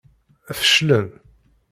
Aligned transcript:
Feclen. 0.57 1.07